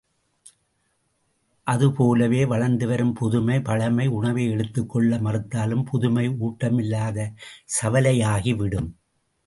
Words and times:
அது 1.63 1.93
போலவே, 1.93 2.45
வளர்ந்துவரும் 2.45 3.13
புதுமை, 3.13 3.61
பழைமை, 3.61 4.07
உணவை 4.07 4.49
எடுத்துக் 4.51 4.89
கொள்ள 4.89 5.17
மறுத்தாலும் 5.17 5.83
புதுமை 5.83 6.29
ஊட்டமில்லாத 6.29 7.33
சவலையாகிவிடும். 7.81 8.89